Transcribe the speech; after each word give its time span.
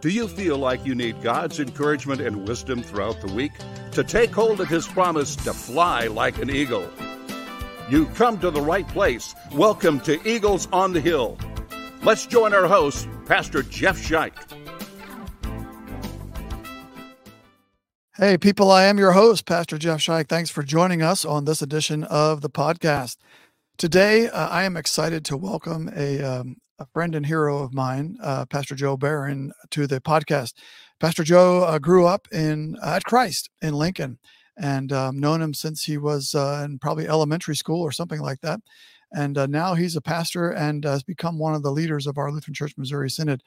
Do 0.00 0.10
you 0.10 0.28
feel 0.28 0.58
like 0.58 0.86
you 0.86 0.94
need 0.94 1.20
God's 1.22 1.58
encouragement 1.58 2.20
and 2.20 2.46
wisdom 2.46 2.84
throughout 2.84 3.20
the 3.20 3.32
week 3.32 3.50
to 3.90 4.04
take 4.04 4.30
hold 4.30 4.60
of 4.60 4.68
His 4.68 4.86
promise 4.86 5.34
to 5.34 5.52
fly 5.52 6.06
like 6.06 6.38
an 6.38 6.50
eagle? 6.50 6.88
You 7.90 8.06
come 8.06 8.38
to 8.38 8.52
the 8.52 8.60
right 8.60 8.86
place. 8.86 9.34
Welcome 9.52 9.98
to 10.02 10.20
Eagles 10.28 10.68
on 10.72 10.92
the 10.92 11.00
Hill. 11.00 11.36
Let's 12.04 12.26
join 12.26 12.54
our 12.54 12.68
host, 12.68 13.08
Pastor 13.26 13.64
Jeff 13.64 13.98
Scheich. 13.98 14.34
Hey, 18.16 18.38
people, 18.38 18.70
I 18.70 18.84
am 18.84 18.98
your 18.98 19.12
host, 19.12 19.46
Pastor 19.46 19.78
Jeff 19.78 19.98
Scheich. 19.98 20.28
Thanks 20.28 20.50
for 20.50 20.62
joining 20.62 21.02
us 21.02 21.24
on 21.24 21.44
this 21.44 21.60
edition 21.60 22.04
of 22.04 22.40
the 22.40 22.50
podcast. 22.50 23.16
Today, 23.78 24.28
uh, 24.28 24.48
I 24.48 24.64
am 24.64 24.76
excited 24.76 25.24
to 25.26 25.36
welcome 25.36 25.88
a, 25.94 26.20
um, 26.20 26.56
a 26.80 26.86
friend 26.86 27.14
and 27.14 27.24
hero 27.24 27.62
of 27.62 27.72
mine, 27.72 28.16
uh, 28.20 28.44
Pastor 28.46 28.74
Joe 28.74 28.96
Beran, 28.96 29.52
to 29.70 29.86
the 29.86 30.00
podcast. 30.00 30.54
Pastor 30.98 31.22
Joe 31.22 31.62
uh, 31.62 31.78
grew 31.78 32.04
up 32.04 32.26
in 32.32 32.76
uh, 32.82 32.94
at 32.96 33.04
Christ 33.04 33.50
in 33.62 33.74
Lincoln, 33.74 34.18
and 34.56 34.92
um, 34.92 35.20
known 35.20 35.40
him 35.40 35.54
since 35.54 35.84
he 35.84 35.96
was 35.96 36.34
uh, 36.34 36.62
in 36.64 36.80
probably 36.80 37.06
elementary 37.06 37.54
school 37.54 37.80
or 37.80 37.92
something 37.92 38.20
like 38.20 38.40
that. 38.40 38.58
And 39.12 39.38
uh, 39.38 39.46
now 39.46 39.74
he's 39.74 39.94
a 39.94 40.00
pastor 40.00 40.50
and 40.50 40.82
has 40.82 41.04
become 41.04 41.38
one 41.38 41.54
of 41.54 41.62
the 41.62 41.70
leaders 41.70 42.08
of 42.08 42.18
our 42.18 42.32
Lutheran 42.32 42.54
Church 42.54 42.74
Missouri 42.76 43.08
Synod, 43.08 43.44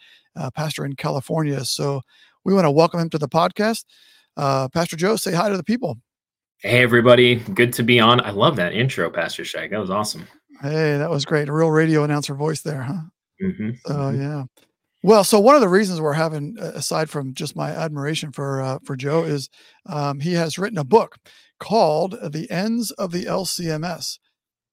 pastor 0.55 0.85
in 0.85 0.95
California. 0.95 1.65
So 1.65 2.03
we 2.45 2.53
want 2.53 2.63
to 2.63 2.71
welcome 2.71 3.01
him 3.01 3.09
to 3.09 3.17
the 3.17 3.27
podcast. 3.27 3.83
Pastor 4.37 4.95
Joe, 4.95 5.17
say 5.17 5.33
hi 5.33 5.49
to 5.49 5.57
the 5.57 5.63
people. 5.63 5.97
Hey, 6.63 6.83
everybody. 6.83 7.37
Good 7.37 7.73
to 7.73 7.83
be 7.83 7.99
on. 7.99 8.21
I 8.21 8.29
love 8.29 8.55
that 8.57 8.73
intro, 8.73 9.09
Pastor 9.09 9.43
Shag. 9.43 9.71
That 9.71 9.79
was 9.79 9.89
awesome. 9.89 10.27
Hey, 10.61 10.95
that 10.95 11.09
was 11.09 11.25
great. 11.25 11.49
A 11.49 11.53
real 11.53 11.71
radio 11.71 12.03
announcer 12.03 12.35
voice 12.35 12.61
there, 12.61 12.83
huh? 12.83 13.01
Mm-hmm. 13.41 13.69
Oh 13.87 13.93
mm-hmm. 13.93 14.21
yeah. 14.21 14.43
Well, 15.01 15.23
so 15.23 15.39
one 15.39 15.55
of 15.55 15.61
the 15.61 15.67
reasons 15.67 15.99
we're 15.99 16.13
having, 16.13 16.55
aside 16.59 17.09
from 17.09 17.33
just 17.33 17.55
my 17.55 17.71
admiration 17.71 18.31
for 18.31 18.61
uh, 18.61 18.77
for 18.83 18.95
Joe, 18.95 19.23
is 19.23 19.49
um, 19.87 20.19
he 20.19 20.33
has 20.33 20.59
written 20.59 20.77
a 20.77 20.83
book 20.83 21.17
called 21.59 22.15
"The 22.31 22.49
Ends 22.51 22.91
of 22.91 23.11
the 23.11 23.25
LCMS," 23.25 24.19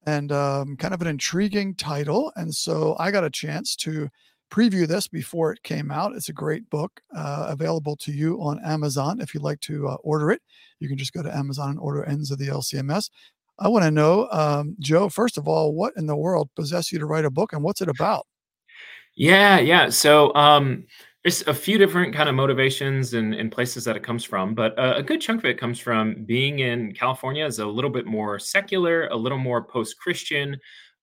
and 0.05 0.31
um, 0.31 0.77
kind 0.77 0.93
of 0.93 1.01
an 1.01 1.09
intriguing 1.09 1.75
title. 1.75 2.31
And 2.37 2.55
so 2.55 2.97
I 2.99 3.11
got 3.11 3.25
a 3.25 3.31
chance 3.31 3.75
to 3.77 4.11
preview 4.51 4.87
this 4.87 5.09
before 5.09 5.53
it 5.53 5.63
came 5.63 5.91
out. 5.91 6.15
It's 6.15 6.29
a 6.29 6.35
great 6.35 6.69
book 6.71 7.01
uh, 7.15 7.47
available 7.49 7.97
to 7.97 8.13
you 8.13 8.41
on 8.43 8.61
Amazon. 8.65 9.21
If 9.21 9.35
you'd 9.35 9.43
like 9.43 9.61
to 9.61 9.89
uh, 9.89 9.95
order 9.97 10.31
it, 10.31 10.43
you 10.81 10.89
can 10.89 10.99
just 10.99 11.13
go 11.13 11.23
to 11.23 11.37
Amazon 11.37 11.71
and 11.71 11.79
order 11.79 12.05
Ends 12.05 12.31
of 12.31 12.39
the 12.39 12.49
LCMS. 12.49 13.11
I 13.59 13.69
want 13.69 13.85
to 13.85 13.91
know, 13.91 14.29
um, 14.31 14.77
Joe, 14.79 15.09
first 15.09 15.37
of 15.37 15.49
all, 15.49 15.75
what 15.75 15.93
in 15.97 16.07
the 16.07 16.17
world 16.17 16.49
possessed 16.55 16.93
you 16.93 16.99
to 16.99 17.07
write 17.07 17.25
a 17.25 17.31
book 17.31 17.53
and 17.53 17.63
what's 17.63 17.81
it 17.81 17.89
about? 17.89 18.27
Yeah, 19.17 19.59
yeah. 19.59 19.89
So 19.89 20.33
um, 20.35 20.85
there's 21.25 21.43
a 21.49 21.55
few 21.55 21.77
different 21.77 22.15
kind 22.15 22.29
of 22.29 22.37
motivations 22.37 23.15
and, 23.15 23.35
and 23.35 23.51
places 23.51 23.85
that 23.85 23.97
it 23.97 24.05
comes 24.05 24.23
from, 24.23 24.55
but 24.55 24.79
a, 24.79 24.99
a 24.99 25.03
good 25.03 25.21
chunk 25.21 25.41
of 25.41 25.45
it 25.47 25.59
comes 25.59 25.81
from 25.81 26.25
being 26.25 26.61
in 26.61 26.93
California 26.93 27.45
is 27.45 27.59
a 27.59 27.67
little 27.67 27.91
bit 27.91 28.07
more 28.07 28.39
secular, 28.39 29.09
a 29.09 29.17
little 29.17 29.39
more 29.39 29.65
post-Christian. 29.65 30.57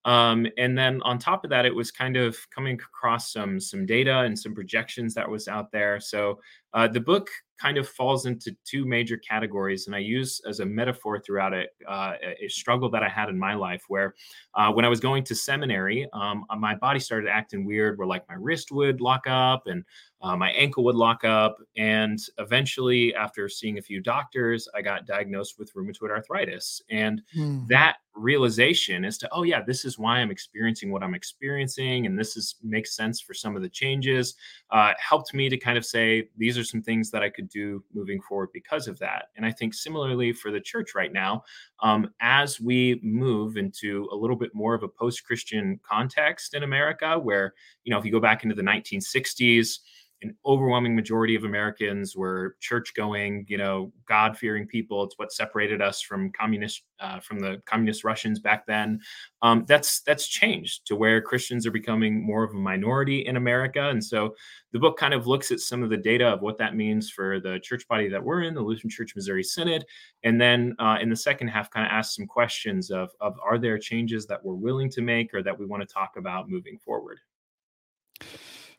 Um, 0.06 0.46
and 0.58 0.78
then 0.78 1.02
on 1.02 1.18
top 1.18 1.44
of 1.44 1.50
that, 1.50 1.66
it 1.66 1.74
was 1.76 1.92
kind 1.92 2.16
of 2.16 2.38
coming 2.52 2.76
across 2.76 3.34
some 3.34 3.60
some 3.60 3.86
data 3.86 4.20
and 4.20 4.38
some 4.38 4.54
projections 4.54 5.14
that 5.16 5.30
was 5.30 5.48
out 5.48 5.72
there. 5.72 6.00
So 6.00 6.40
uh, 6.76 6.88
the 6.88 7.00
book 7.00 7.30
kind 7.60 7.78
of 7.78 7.88
falls 7.88 8.26
into 8.26 8.54
two 8.66 8.86
major 8.86 9.18
categories, 9.18 9.88
and 9.88 9.96
I 9.96 10.00
use 10.00 10.42
as 10.48 10.60
a 10.60 10.66
metaphor 10.66 11.20
throughout 11.20 11.54
it 11.54 11.70
uh, 11.88 12.14
a 12.22 12.50
struggle 12.50 12.90
that 12.90 13.02
I 13.02 13.08
had 13.08 13.30
in 13.30 13.40
my 13.40 13.54
life, 13.54 13.84
where 13.88 14.14
uh, 14.56 14.72
when 14.74 14.84
I 14.84 14.90
was 14.90 15.00
going 15.00 15.24
to 15.24 15.36
seminary, 15.36 16.06
um, 16.12 16.46
uh, 16.50 16.58
my 16.58 16.76
body 16.76 17.00
started 17.00 17.30
acting 17.30 17.66
weird, 17.66 17.98
where 17.98 18.08
like 18.08 18.28
my 18.28 18.36
wrist 18.38 18.72
would 18.72 19.00
lock 19.00 19.24
up 19.26 19.68
and 19.68 19.86
uh, 20.22 20.36
my 20.36 20.52
ankle 20.52 20.84
would 20.84 20.96
lock 20.96 21.24
up, 21.24 21.58
and 21.78 22.20
eventually, 22.40 23.16
after 23.16 23.48
seeing 23.48 23.78
a 23.78 23.82
few 23.82 24.02
doctors, 24.02 24.68
I 24.76 24.82
got 24.82 25.06
diagnosed 25.06 25.58
with 25.58 25.74
rheumatoid 25.74 26.10
arthritis, 26.10 26.82
and 26.90 27.22
mm. 27.38 27.66
that 27.70 27.98
realization 28.16 29.04
as 29.04 29.18
to 29.18 29.28
oh 29.34 29.44
yeah 29.44 29.62
this 29.62 29.84
is 29.84 30.00
why 30.00 30.20
i'm 30.20 30.32
experiencing 30.32 30.92
what 30.92 31.04
i'm 31.04 31.14
experiencing 31.14 32.06
and 32.06 32.18
this 32.18 32.38
is 32.38 32.56
makes 32.64 32.96
sense 32.96 33.20
for 33.20 33.34
some 33.34 33.56
of 33.56 33.62
the 33.62 33.70
changes 33.70 34.36
uh, 34.72 34.94
helped 34.98 35.34
me 35.34 35.50
to 35.50 35.58
kind 35.58 35.78
of 35.78 35.86
say 35.86 36.28
these 36.38 36.58
are 36.58 36.64
some 36.66 36.82
things 36.82 37.12
that 37.12 37.24
i 37.24 37.30
could 37.30 37.48
do 37.48 37.84
moving 37.94 38.22
forward 38.22 38.50
because 38.54 38.88
of 38.88 39.00
that. 39.00 39.28
And 39.36 39.46
i 39.46 39.52
think 39.52 39.74
similarly 39.74 40.34
for 40.34 40.52
the 40.52 40.60
church 40.60 40.96
right 40.96 41.14
now 41.14 41.44
um, 41.82 42.10
as 42.20 42.60
we 42.60 43.00
move 43.04 43.58
into 43.58 44.08
a 44.12 44.16
little 44.16 44.36
bit 44.36 44.54
more 44.54 44.74
of 44.74 44.84
a 44.84 44.88
post-christian 44.88 45.80
context 45.84 46.54
in 46.54 46.64
america 46.64 47.18
where 47.18 47.54
you 47.84 47.92
know 47.92 48.00
if 48.00 48.06
you 48.06 48.12
go 48.12 48.20
back 48.20 48.44
into 48.44 48.56
the 48.56 48.64
1960s 48.64 49.80
an 50.22 50.36
overwhelming 50.46 50.96
majority 50.96 51.36
of 51.36 51.44
Americans 51.44 52.16
were 52.16 52.56
church 52.60 52.94
going, 52.96 53.46
you 53.48 53.58
know, 53.58 53.92
God 54.08 54.38
fearing 54.38 54.66
people. 54.66 55.04
It's 55.04 55.18
what 55.18 55.32
separated 55.32 55.82
us 55.82 56.02
from 56.02 56.32
communist, 56.32 56.84
uh, 57.00 57.20
from 57.20 57.40
the 57.40 57.62
communist 57.66 58.04
Russians 58.04 58.40
back 58.40 58.66
then. 58.66 59.00
Um, 59.42 59.66
that's 59.68 60.02
that's 60.02 60.28
changed 60.28 60.88
to 60.88 60.96
where 60.96 61.22
Christians 61.22 61.68
are 61.68 61.72
becoming 61.72 62.26
more 62.26 62.44
of 62.44 62.52
a 62.52 62.58
minority 62.58 63.26
in 63.26 63.36
America, 63.36 63.90
and 63.90 64.04
so 64.04 64.36
the 64.72 64.80
book 64.80 64.98
kind 64.98 65.14
of 65.14 65.28
looks 65.28 65.52
at 65.52 65.60
some 65.60 65.84
of 65.84 65.90
the 65.90 65.98
data 65.98 66.28
of 66.28 66.42
what 66.42 66.58
that 66.58 66.76
means 66.76 67.10
for 67.10 67.40
the 67.40 67.60
church 67.60 67.88
body 67.88 68.10
that 68.10 68.24
we're 68.24 68.44
in, 68.44 68.54
the 68.54 68.62
Lutheran 68.62 68.90
Church 68.90 69.16
Missouri 69.16 69.44
Synod, 69.44 69.86
and 70.24 70.40
then 70.40 70.76
uh, 70.80 70.98
in 71.02 71.10
the 71.10 71.16
second 71.16 71.50
half, 71.50 71.70
kind 71.70 71.86
of 71.86 71.92
asks 71.92 72.16
some 72.16 72.26
questions 72.26 72.90
of 72.90 73.12
of 73.20 73.38
are 73.44 73.58
there 73.58 73.78
changes 73.78 74.26
that 74.28 74.44
we're 74.44 74.56
willing 74.56 74.90
to 74.92 75.02
make 75.02 75.34
or 75.34 75.44
that 75.44 75.58
we 75.58 75.66
want 75.66 75.88
to 75.88 75.94
talk 75.94 76.14
about 76.18 76.50
moving 76.50 76.78
forward. 76.80 77.20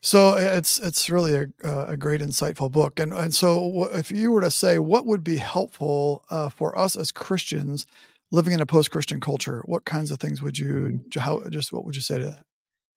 So 0.07 0.35
it's 0.37 0.79
it's 0.79 1.09
really 1.09 1.35
a, 1.35 1.85
a 1.85 1.97
great 1.97 2.21
insightful 2.21 2.71
book, 2.71 2.97
and 2.97 3.11
and 3.11 3.35
so 3.35 3.89
if 3.91 4.09
you 4.09 4.31
were 4.31 4.39
to 4.39 4.49
say 4.49 4.79
what 4.79 5.05
would 5.05 5.21
be 5.21 5.35
helpful 5.35 6.23
uh, 6.29 6.47
for 6.47 6.79
us 6.79 6.95
as 6.95 7.11
Christians 7.11 7.85
living 8.31 8.53
in 8.53 8.61
a 8.61 8.65
post 8.65 8.89
Christian 8.89 9.19
culture, 9.19 9.63
what 9.65 9.83
kinds 9.83 10.09
of 10.09 10.17
things 10.17 10.41
would 10.41 10.57
you 10.57 11.01
mm-hmm. 11.11 11.19
how 11.19 11.43
just 11.49 11.73
what 11.73 11.83
would 11.83 11.93
you 11.93 12.01
say 12.01 12.19
to 12.19 12.23
that? 12.23 12.45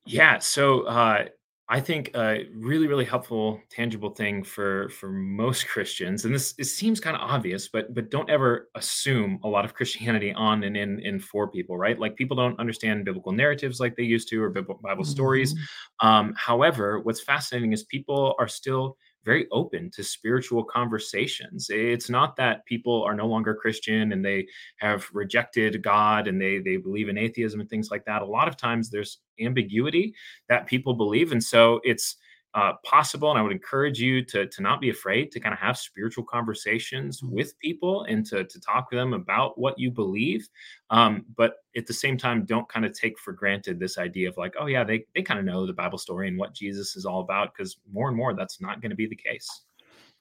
Yeah, 0.06 0.38
so 0.38 0.82
uh, 0.82 1.24
I 1.72 1.78
think 1.78 2.10
a 2.16 2.46
really, 2.52 2.88
really 2.88 3.04
helpful, 3.04 3.60
tangible 3.70 4.10
thing 4.10 4.42
for 4.42 4.88
for 4.88 5.08
most 5.08 5.68
Christians, 5.68 6.24
and 6.24 6.34
this 6.34 6.52
it 6.58 6.64
seems 6.64 6.98
kind 6.98 7.14
of 7.16 7.22
obvious, 7.22 7.68
but 7.68 7.94
but 7.94 8.10
don't 8.10 8.28
ever 8.28 8.68
assume 8.74 9.38
a 9.44 9.48
lot 9.48 9.64
of 9.64 9.72
Christianity 9.74 10.32
on 10.32 10.64
and 10.64 10.76
in 10.76 10.98
in 10.98 11.20
for 11.20 11.48
people, 11.48 11.78
right? 11.78 11.96
Like 11.96 12.16
people 12.16 12.36
don't 12.36 12.58
understand 12.58 13.04
biblical 13.04 13.30
narratives 13.30 13.78
like 13.78 13.94
they 13.94 14.02
used 14.02 14.28
to, 14.30 14.42
or 14.42 14.50
Bible, 14.50 14.80
Bible 14.82 15.04
mm-hmm. 15.04 15.12
stories. 15.12 15.54
Um, 16.00 16.34
however, 16.36 16.98
what's 16.98 17.20
fascinating 17.20 17.72
is 17.72 17.84
people 17.84 18.34
are 18.40 18.48
still 18.48 18.96
very 19.24 19.46
open 19.52 19.90
to 19.90 20.02
spiritual 20.02 20.64
conversations. 20.64 21.68
It's 21.70 22.08
not 22.08 22.36
that 22.36 22.64
people 22.64 23.02
are 23.02 23.14
no 23.14 23.26
longer 23.26 23.54
Christian 23.54 24.12
and 24.12 24.24
they 24.24 24.46
have 24.76 25.06
rejected 25.12 25.82
God 25.82 26.26
and 26.28 26.40
they 26.40 26.58
they 26.58 26.76
believe 26.76 27.08
in 27.08 27.18
atheism 27.18 27.60
and 27.60 27.68
things 27.68 27.90
like 27.90 28.04
that. 28.06 28.22
A 28.22 28.26
lot 28.26 28.48
of 28.48 28.56
times 28.56 28.90
there's 28.90 29.18
ambiguity 29.40 30.14
that 30.48 30.66
people 30.66 30.94
believe, 30.94 31.32
and 31.32 31.42
so 31.42 31.80
it's 31.84 32.16
uh, 32.54 32.72
possible. 32.84 33.30
And 33.30 33.38
I 33.38 33.42
would 33.42 33.52
encourage 33.52 34.00
you 34.00 34.24
to, 34.26 34.46
to 34.46 34.62
not 34.62 34.80
be 34.80 34.90
afraid 34.90 35.30
to 35.32 35.40
kind 35.40 35.52
of 35.52 35.58
have 35.58 35.78
spiritual 35.78 36.24
conversations 36.24 37.20
mm-hmm. 37.20 37.34
with 37.34 37.58
people 37.60 38.04
and 38.04 38.26
to, 38.26 38.44
to 38.44 38.60
talk 38.60 38.90
to 38.90 38.96
them 38.96 39.12
about 39.12 39.58
what 39.58 39.78
you 39.78 39.90
believe. 39.90 40.48
Um, 40.90 41.24
but 41.36 41.56
at 41.76 41.86
the 41.86 41.94
same 41.94 42.18
time, 42.18 42.44
don't 42.44 42.68
kind 42.68 42.84
of 42.84 42.92
take 42.92 43.18
for 43.18 43.32
granted 43.32 43.78
this 43.78 43.98
idea 43.98 44.28
of 44.28 44.36
like, 44.36 44.54
oh, 44.58 44.66
yeah, 44.66 44.84
they, 44.84 45.04
they 45.14 45.22
kind 45.22 45.38
of 45.38 45.46
know 45.46 45.66
the 45.66 45.72
Bible 45.72 45.98
story 45.98 46.28
and 46.28 46.38
what 46.38 46.54
Jesus 46.54 46.96
is 46.96 47.06
all 47.06 47.20
about, 47.20 47.54
because 47.54 47.78
more 47.92 48.08
and 48.08 48.16
more 48.16 48.34
that's 48.34 48.60
not 48.60 48.80
going 48.80 48.90
to 48.90 48.96
be 48.96 49.06
the 49.06 49.16
case. 49.16 49.48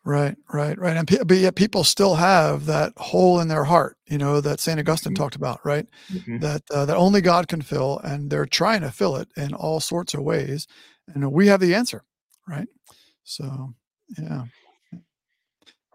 Right, 0.05 0.37
right, 0.53 0.79
right. 0.79 0.95
And 0.95 1.27
but 1.27 1.37
yet 1.37 1.55
people 1.55 1.83
still 1.83 2.15
have 2.15 2.65
that 2.67 2.93
hole 2.95 3.41
in 3.41 3.49
their 3.49 3.65
heart, 3.65 3.97
you 4.07 4.17
know, 4.17 4.39
that 4.39 4.61
St. 4.61 4.79
Augustine 4.79 5.13
mm-hmm. 5.13 5.21
talked 5.21 5.35
about, 5.35 5.59
right? 5.65 5.85
Mm-hmm. 6.11 6.39
That 6.39 6.61
uh, 6.71 6.85
that 6.85 6.95
only 6.95 7.19
God 7.19 7.49
can 7.49 7.61
fill, 7.61 7.99
and 7.99 8.29
they're 8.29 8.45
trying 8.45 8.79
to 8.81 8.91
fill 8.91 9.17
it 9.17 9.27
in 9.35 9.53
all 9.53 9.81
sorts 9.81 10.13
of 10.13 10.21
ways. 10.21 10.67
And 11.13 11.31
we 11.33 11.47
have 11.47 11.59
the 11.59 11.75
answer 11.75 12.03
right? 12.49 12.67
So, 13.23 13.73
yeah. 14.17 14.45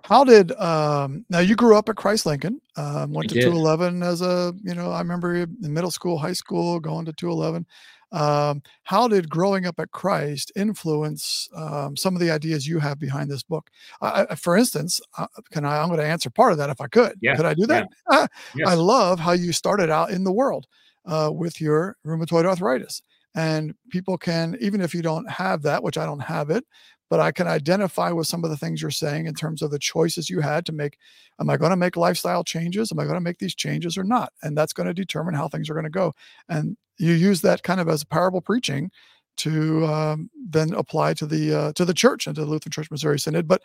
How 0.04 0.22
did 0.22 0.52
um, 0.52 1.24
now 1.30 1.38
you 1.38 1.56
grew 1.56 1.76
up 1.76 1.88
at 1.88 1.96
Christ 1.96 2.26
Lincoln? 2.26 2.60
Um, 2.76 3.12
went 3.12 3.30
to 3.30 3.40
211 3.40 4.02
as 4.02 4.20
a 4.20 4.52
you 4.62 4.74
know 4.74 4.90
I 4.90 4.98
remember 4.98 5.34
in 5.34 5.56
middle 5.60 5.90
school, 5.90 6.18
high 6.18 6.34
school, 6.34 6.78
going 6.78 7.06
to 7.06 7.12
211. 7.14 7.66
Um, 8.12 8.62
how 8.84 9.08
did 9.08 9.30
growing 9.30 9.64
up 9.64 9.80
at 9.80 9.90
Christ 9.92 10.52
influence 10.56 11.48
um, 11.56 11.96
some 11.96 12.14
of 12.14 12.20
the 12.20 12.30
ideas 12.30 12.68
you 12.68 12.78
have 12.78 13.00
behind 13.00 13.30
this 13.30 13.42
book? 13.42 13.70
I, 14.02 14.34
for 14.34 14.58
instance, 14.58 15.00
uh, 15.16 15.26
can 15.50 15.64
I? 15.64 15.78
I'm 15.78 15.88
going 15.88 16.00
to 16.00 16.06
answer 16.06 16.28
part 16.28 16.52
of 16.52 16.58
that 16.58 16.70
if 16.70 16.82
I 16.82 16.86
could. 16.86 17.14
Yeah. 17.22 17.34
Could 17.34 17.46
I 17.46 17.54
do 17.54 17.66
that? 17.66 17.88
Yeah. 18.12 18.26
yes. 18.54 18.68
I 18.68 18.74
love 18.74 19.18
how 19.18 19.32
you 19.32 19.52
started 19.52 19.88
out 19.88 20.10
in 20.10 20.22
the 20.22 20.30
world 20.30 20.66
uh, 21.06 21.30
with 21.32 21.60
your 21.60 21.96
rheumatoid 22.06 22.44
arthritis 22.44 23.02
and 23.34 23.74
people 23.90 24.16
can, 24.16 24.56
even 24.60 24.80
if 24.80 24.94
you 24.94 25.02
don't 25.02 25.30
have 25.30 25.62
that, 25.62 25.82
which 25.82 25.98
I 25.98 26.06
don't 26.06 26.20
have 26.20 26.50
it, 26.50 26.64
but 27.10 27.20
I 27.20 27.32
can 27.32 27.46
identify 27.46 28.10
with 28.10 28.26
some 28.26 28.44
of 28.44 28.50
the 28.50 28.56
things 28.56 28.80
you're 28.80 28.90
saying 28.90 29.26
in 29.26 29.34
terms 29.34 29.62
of 29.62 29.70
the 29.70 29.78
choices 29.78 30.30
you 30.30 30.40
had 30.40 30.64
to 30.66 30.72
make. 30.72 30.98
Am 31.40 31.50
I 31.50 31.56
going 31.56 31.70
to 31.70 31.76
make 31.76 31.96
lifestyle 31.96 32.42
changes? 32.44 32.90
Am 32.90 32.98
I 32.98 33.04
going 33.04 33.14
to 33.14 33.20
make 33.20 33.38
these 33.38 33.54
changes 33.54 33.98
or 33.98 34.04
not? 34.04 34.32
And 34.42 34.56
that's 34.56 34.72
going 34.72 34.86
to 34.86 34.94
determine 34.94 35.34
how 35.34 35.48
things 35.48 35.68
are 35.68 35.74
going 35.74 35.84
to 35.84 35.90
go. 35.90 36.14
And 36.48 36.76
you 36.98 37.12
use 37.12 37.40
that 37.42 37.62
kind 37.62 37.80
of 37.80 37.88
as 37.88 38.02
a 38.02 38.06
parable 38.06 38.40
preaching 38.40 38.90
to 39.36 39.84
um, 39.86 40.30
then 40.48 40.72
apply 40.74 41.14
to 41.14 41.26
the 41.26 41.54
uh, 41.54 41.72
to 41.74 41.84
the 41.84 41.94
church 41.94 42.26
and 42.26 42.36
to 42.36 42.44
the 42.44 42.50
Lutheran 42.50 42.70
Church 42.70 42.90
Missouri 42.90 43.18
Synod. 43.18 43.48
But 43.48 43.62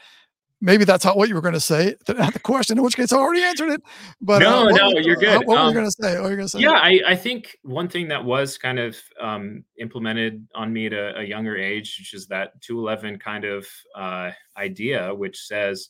maybe 0.61 0.83
that's 0.83 1.05
not 1.05 1.17
what 1.17 1.29
you 1.29 1.35
were 1.35 1.41
going 1.41 1.53
to 1.53 1.59
say. 1.59 1.95
Not 2.07 2.33
the 2.33 2.39
question, 2.39 2.77
in 2.77 2.83
which 2.83 2.95
case 2.95 3.13
I 3.13 3.17
already 3.17 3.43
answered 3.43 3.69
it. 3.69 3.81
But 4.21 4.39
no, 4.39 4.67
uh, 4.67 4.71
no, 4.71 4.89
you're 4.99 5.15
good. 5.15 5.45
what 5.45 5.57
um, 5.57 5.65
were 5.65 5.69
you 5.69 5.75
going 5.75 5.85
to 5.85 5.91
say? 5.91 6.15
What 6.15 6.23
were 6.23 6.29
you 6.31 6.35
going 6.37 6.47
to 6.47 6.49
say? 6.49 6.59
Yeah, 6.59 6.71
I, 6.71 7.01
I 7.07 7.15
think 7.15 7.57
one 7.63 7.87
thing 7.87 8.07
that 8.09 8.23
was 8.23 8.57
kind 8.57 8.79
of 8.79 8.97
um, 9.19 9.63
implemented 9.79 10.47
on 10.55 10.71
me 10.73 10.87
at 10.87 10.93
a, 10.93 11.19
a, 11.19 11.23
younger 11.23 11.57
age, 11.57 11.97
which 11.99 12.13
is 12.13 12.27
that 12.27 12.59
211 12.61 13.19
kind 13.19 13.45
of 13.45 13.67
uh, 13.95 14.31
idea, 14.57 15.13
which 15.13 15.39
says, 15.39 15.89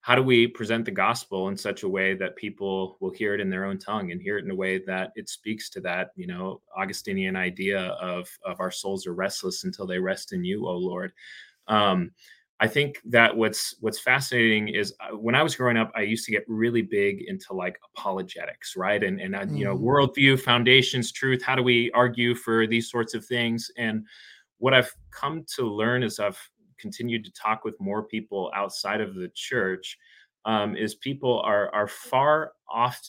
how 0.00 0.14
do 0.14 0.22
we 0.22 0.46
present 0.46 0.84
the 0.84 0.90
gospel 0.90 1.48
in 1.48 1.56
such 1.56 1.82
a 1.82 1.88
way 1.88 2.14
that 2.14 2.36
people 2.36 2.96
will 3.00 3.10
hear 3.10 3.34
it 3.34 3.40
in 3.40 3.50
their 3.50 3.64
own 3.64 3.78
tongue 3.78 4.10
and 4.10 4.22
hear 4.22 4.38
it 4.38 4.44
in 4.44 4.50
a 4.50 4.54
way 4.54 4.78
that 4.86 5.10
it 5.16 5.28
speaks 5.28 5.68
to 5.70 5.80
that, 5.80 6.10
you 6.16 6.26
know, 6.26 6.62
Augustinian 6.76 7.36
idea 7.36 7.88
of 8.00 8.26
of 8.44 8.58
our 8.60 8.70
souls 8.70 9.06
are 9.06 9.12
restless 9.12 9.64
until 9.64 9.86
they 9.86 9.98
rest 9.98 10.32
in 10.32 10.44
you, 10.44 10.66
O 10.66 10.76
Lord. 10.76 11.12
Um, 11.66 12.12
I 12.60 12.66
think 12.66 13.00
that 13.04 13.36
what's 13.36 13.76
what's 13.80 14.00
fascinating 14.00 14.68
is 14.68 14.92
uh, 15.00 15.16
when 15.16 15.36
I 15.36 15.42
was 15.42 15.54
growing 15.54 15.76
up, 15.76 15.92
I 15.94 16.00
used 16.00 16.24
to 16.26 16.32
get 16.32 16.44
really 16.48 16.82
big 16.82 17.22
into 17.28 17.52
like 17.52 17.78
apologetics, 17.94 18.76
right? 18.76 19.02
And 19.02 19.20
and 19.20 19.34
mm. 19.34 19.56
you 19.56 19.64
know, 19.64 19.76
mm. 19.76 19.82
worldview, 19.82 20.40
foundations, 20.40 21.12
truth. 21.12 21.42
How 21.42 21.54
do 21.54 21.62
we 21.62 21.92
argue 21.92 22.34
for 22.34 22.66
these 22.66 22.90
sorts 22.90 23.14
of 23.14 23.24
things? 23.24 23.70
And 23.76 24.04
what 24.58 24.74
I've 24.74 24.92
come 25.12 25.44
to 25.54 25.66
learn 25.66 26.02
as 26.02 26.18
I've 26.18 26.38
continued 26.78 27.24
to 27.26 27.32
talk 27.32 27.64
with 27.64 27.78
more 27.80 28.02
people 28.02 28.50
outside 28.54 29.00
of 29.00 29.14
the 29.14 29.30
church 29.34 29.96
um, 30.44 30.76
is 30.76 30.96
people 30.96 31.40
are 31.40 31.72
are 31.72 31.88
far 31.88 32.52
off. 32.68 33.00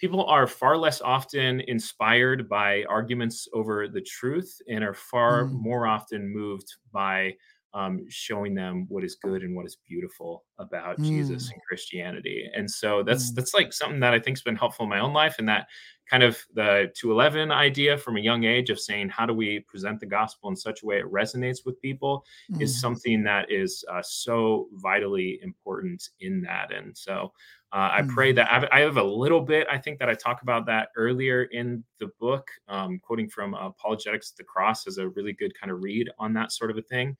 People 0.00 0.24
are 0.26 0.48
far 0.48 0.76
less 0.76 1.00
often 1.00 1.60
inspired 1.60 2.48
by 2.48 2.82
arguments 2.88 3.46
over 3.52 3.86
the 3.86 4.00
truth 4.00 4.60
and 4.68 4.82
are 4.82 4.94
far 4.94 5.44
mm. 5.44 5.52
more 5.52 5.86
often 5.86 6.28
moved 6.28 6.66
by 6.92 7.34
um, 7.74 8.04
showing 8.08 8.54
them 8.54 8.86
what 8.88 9.04
is 9.04 9.16
good 9.16 9.42
and 9.42 9.56
what 9.56 9.66
is 9.66 9.78
beautiful 9.88 10.44
about 10.58 10.98
mm. 10.98 11.04
Jesus 11.04 11.50
and 11.50 11.60
Christianity. 11.66 12.48
And 12.54 12.70
so 12.70 13.02
that's 13.02 13.30
mm. 13.30 13.34
that's 13.34 13.54
like 13.54 13.72
something 13.72 14.00
that 14.00 14.14
I 14.14 14.18
think's 14.18 14.42
been 14.42 14.56
helpful 14.56 14.84
in 14.84 14.90
my 14.90 15.00
own 15.00 15.12
life, 15.12 15.36
and 15.38 15.48
that 15.48 15.68
kind 16.12 16.22
of 16.22 16.44
the 16.54 16.92
211 16.94 17.50
idea 17.50 17.96
from 17.96 18.18
a 18.18 18.20
young 18.20 18.44
age 18.44 18.68
of 18.68 18.78
saying 18.78 19.08
how 19.08 19.24
do 19.24 19.32
we 19.32 19.60
present 19.60 19.98
the 19.98 20.04
gospel 20.04 20.50
in 20.50 20.56
such 20.56 20.82
a 20.82 20.86
way 20.86 20.98
it 20.98 21.10
resonates 21.10 21.64
with 21.64 21.80
people 21.80 22.24
mm. 22.50 22.60
is 22.60 22.78
something 22.78 23.22
that 23.22 23.50
is 23.50 23.82
uh, 23.90 24.02
so 24.02 24.68
vitally 24.74 25.40
important 25.42 26.10
in 26.20 26.42
that. 26.42 26.70
And 26.70 26.96
so 26.96 27.32
uh, 27.72 27.88
I 27.92 28.02
pray 28.06 28.32
mm. 28.32 28.36
that 28.36 28.52
I've, 28.52 28.68
I 28.70 28.80
have 28.80 28.98
a 28.98 29.02
little 29.02 29.40
bit. 29.40 29.66
I 29.70 29.78
think 29.78 29.98
that 30.00 30.10
I 30.10 30.14
talk 30.14 30.42
about 30.42 30.66
that 30.66 30.90
earlier 30.96 31.44
in 31.44 31.82
the 31.98 32.10
book, 32.20 32.46
um, 32.68 32.98
quoting 33.02 33.30
from 33.30 33.54
Apologetics 33.54 34.32
the 34.32 34.44
Cross 34.44 34.86
as 34.86 34.98
a 34.98 35.08
really 35.08 35.32
good 35.32 35.58
kind 35.58 35.72
of 35.72 35.82
read 35.82 36.10
on 36.18 36.34
that 36.34 36.52
sort 36.52 36.70
of 36.70 36.76
a 36.76 36.82
thing. 36.82 37.16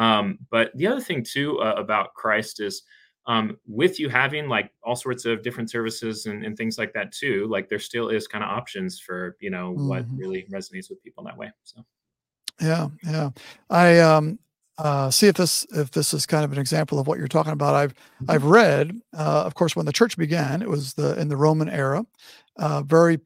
Um, 0.00 0.38
but 0.50 0.70
the 0.74 0.86
other 0.86 1.00
thing 1.00 1.22
too 1.22 1.60
uh, 1.60 1.74
about 1.76 2.14
Christ 2.14 2.60
is 2.60 2.82
um, 3.26 3.58
with 3.66 4.00
you 4.00 4.08
having 4.08 4.48
like 4.48 4.72
all 4.82 4.96
sorts 4.96 5.26
of 5.26 5.42
different 5.42 5.70
services 5.70 6.24
and, 6.24 6.42
and, 6.42 6.56
things 6.56 6.78
like 6.78 6.94
that 6.94 7.12
too, 7.12 7.46
like 7.50 7.68
there 7.68 7.78
still 7.78 8.08
is 8.08 8.26
kind 8.26 8.42
of 8.42 8.48
options 8.48 8.98
for 8.98 9.36
you 9.40 9.50
know 9.50 9.72
mm-hmm. 9.72 9.88
what 9.88 10.06
really 10.16 10.46
resonates 10.50 10.88
with 10.88 11.02
people 11.04 11.22
in 11.22 11.26
that 11.26 11.36
way. 11.36 11.50
So 11.64 11.84
yeah, 12.62 12.88
yeah. 13.04 13.30
I 13.68 13.98
um 13.98 14.38
uh, 14.78 15.10
see 15.10 15.26
if 15.26 15.36
this 15.36 15.66
if 15.74 15.90
this 15.90 16.14
is 16.14 16.24
kind 16.24 16.44
of 16.44 16.52
an 16.52 16.58
example 16.58 16.98
of 16.98 17.06
what 17.06 17.18
you're 17.18 17.28
talking 17.28 17.52
about. 17.52 17.74
I've 17.74 17.92
mm-hmm. 17.92 18.30
I've 18.30 18.44
read, 18.44 18.98
uh, 19.14 19.42
of 19.44 19.54
course, 19.54 19.76
when 19.76 19.84
the 19.84 19.92
church 19.92 20.16
began, 20.16 20.62
it 20.62 20.68
was 20.68 20.94
the 20.94 21.20
in 21.20 21.28
the 21.28 21.36
Roman 21.36 21.68
era, 21.68 22.06
uh, 22.56 22.82
very 22.82 23.20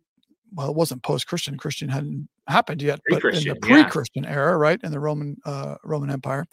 well, 0.53 0.71
it 0.71 0.75
wasn't 0.75 1.05
post-Christian. 1.05 1.56
Christian 1.56 1.88
hadn't 1.88 2.29
happened 2.49 2.82
yet, 2.82 3.00
but 3.08 3.25
in 3.25 3.44
the 3.44 3.56
pre-Christian 3.61 4.25
yeah. 4.25 4.32
era, 4.32 4.56
right, 4.56 4.81
in 4.82 4.93
the 4.93 5.00
Roman 5.00 5.37
uh, 5.44 5.76
Roman 5.85 6.11
Empire, 6.11 6.46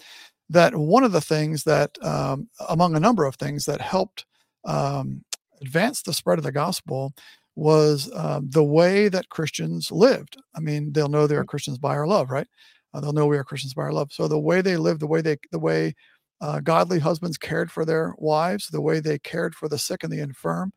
that 0.49 0.75
one 0.75 1.03
of 1.03 1.11
the 1.11 1.21
things 1.21 1.63
that, 1.63 1.97
um, 2.03 2.49
among 2.69 2.95
a 2.95 2.99
number 2.99 3.25
of 3.25 3.35
things 3.35 3.65
that 3.65 3.81
helped 3.81 4.25
um, 4.65 5.23
advance 5.61 6.01
the 6.01 6.13
spread 6.13 6.37
of 6.37 6.43
the 6.43 6.51
gospel, 6.51 7.13
was 7.55 8.09
um, 8.15 8.49
the 8.49 8.63
way 8.63 9.09
that 9.09 9.29
Christians 9.29 9.91
lived. 9.91 10.37
I 10.55 10.59
mean, 10.59 10.93
they'll 10.93 11.09
know 11.09 11.27
they're 11.27 11.43
mm. 11.43 11.47
Christians 11.47 11.77
by 11.77 11.95
our 11.95 12.07
love, 12.07 12.31
right? 12.31 12.47
Uh, 12.93 13.01
they'll 13.01 13.13
know 13.13 13.27
we 13.27 13.37
are 13.37 13.43
Christians 13.43 13.73
by 13.73 13.83
our 13.83 13.93
love. 13.93 14.11
So 14.11 14.27
the 14.27 14.39
way 14.39 14.61
they 14.61 14.77
lived, 14.77 15.01
the 15.01 15.07
way 15.07 15.21
they, 15.21 15.37
the 15.51 15.59
way 15.59 15.93
uh, 16.39 16.59
godly 16.59 16.99
husbands 16.99 17.37
cared 17.37 17.71
for 17.71 17.85
their 17.85 18.13
wives, 18.17 18.67
the 18.67 18.81
way 18.81 18.99
they 18.99 19.19
cared 19.19 19.55
for 19.55 19.69
the 19.69 19.77
sick 19.77 20.03
and 20.03 20.11
the 20.11 20.19
infirm, 20.19 20.73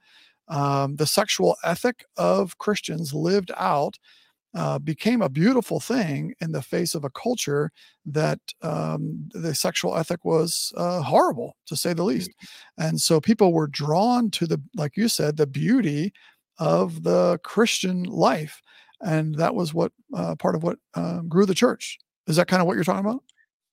um, 0.49 0.97
the 0.97 1.07
sexual 1.07 1.57
ethic 1.65 2.05
of 2.17 2.59
Christians 2.59 3.15
lived 3.15 3.51
out 3.57 3.99
uh, 4.55 4.79
became 4.79 5.23
a 5.23 5.29
beautiful 5.29 5.81
thing 5.81 6.35
in 6.41 6.53
the 6.53 6.63
face 6.63 6.95
of 6.95 7.05
a 7.05 7.11
culture 7.11 7.71
that 8.07 8.39
um, 8.63 9.29
the 9.33 9.55
sexual 9.55 9.97
ethic 9.97 10.25
was 10.25 10.73
uh, 10.77 11.01
horrible, 11.03 11.57
to 11.67 11.77
say 11.77 11.93
the 11.93 12.05
least. 12.05 12.31
Mm. 12.31 12.89
And 12.89 13.01
so 13.01 13.21
people 13.21 13.53
were 13.53 13.67
drawn 13.67 14.31
to 14.33 14.47
the, 14.47 14.61
like 14.77 14.97
you 14.97 15.09
said, 15.09 15.37
the 15.37 15.47
beauty 15.47 16.13
of 16.59 17.03
the 17.03 17.39
Christian 17.43 18.05
life. 18.05 18.63
And 19.01 19.35
that 19.37 19.55
was 19.55 19.75
what 19.75 19.93
uh, 20.15 20.37
part 20.37 20.55
of 20.55 20.63
what 20.63 20.79
uh, 20.95 21.21
grew 21.23 21.47
the 21.47 21.55
church. 21.55 21.99
Is 22.27 22.37
that 22.37 22.49
kind 22.49 22.61
of 22.61 22.67
what 22.67 22.75
you're 22.75 22.85
talking 22.85 23.05
about? 23.05 23.23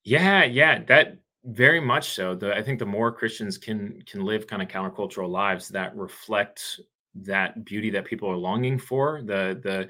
Yeah, 0.03 0.43
yeah. 0.43 0.83
That 0.83 1.17
very 1.45 1.79
much 1.79 2.13
so. 2.15 2.35
The, 2.35 2.55
I 2.55 2.61
think 2.61 2.79
the 2.79 2.85
more 2.85 3.11
Christians 3.11 3.57
can 3.57 4.01
can 4.05 4.25
live 4.25 4.47
kind 4.47 4.61
of 4.61 4.67
countercultural 4.67 5.29
lives 5.29 5.69
that 5.69 5.95
reflect 5.95 6.79
that 7.15 7.63
beauty 7.65 7.89
that 7.91 8.05
people 8.05 8.29
are 8.29 8.35
longing 8.35 8.77
for, 8.77 9.21
the 9.23 9.59
the 9.63 9.87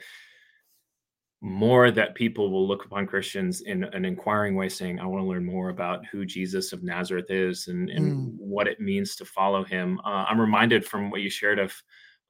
more 1.41 1.89
that 1.89 2.13
people 2.13 2.51
will 2.51 2.67
look 2.67 2.85
upon 2.85 3.07
Christians 3.07 3.61
in 3.61 3.83
an 3.85 4.05
inquiring 4.05 4.55
way, 4.55 4.69
saying, 4.69 4.99
I 4.99 5.07
want 5.07 5.23
to 5.23 5.27
learn 5.27 5.43
more 5.43 5.69
about 5.69 6.05
who 6.05 6.23
Jesus 6.23 6.71
of 6.71 6.83
Nazareth 6.83 7.31
is 7.31 7.67
and, 7.67 7.89
and 7.89 8.13
mm. 8.13 8.35
what 8.37 8.67
it 8.67 8.79
means 8.79 9.15
to 9.15 9.25
follow 9.25 9.63
him. 9.63 9.99
Uh, 10.05 10.25
I'm 10.29 10.39
reminded 10.39 10.85
from 10.85 11.09
what 11.09 11.21
you 11.21 11.31
shared 11.31 11.57
of 11.57 11.73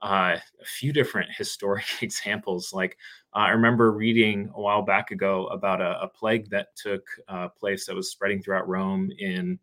uh, 0.02 0.38
a 0.62 0.66
few 0.66 0.94
different 0.94 1.30
historic 1.38 1.84
examples. 2.02 2.72
Like 2.72 2.98
uh, 3.36 3.40
I 3.40 3.50
remember 3.50 3.92
reading 3.92 4.50
a 4.56 4.62
while 4.62 4.82
back 4.82 5.12
ago 5.12 5.48
about 5.48 5.82
a, 5.82 6.02
a 6.02 6.08
plague 6.08 6.50
that 6.50 6.76
took 6.78 7.06
uh, 7.28 7.50
place 7.50 7.86
that 7.86 7.96
was 7.96 8.10
spreading 8.10 8.42
throughout 8.42 8.70
Rome 8.70 9.12
in 9.20 9.60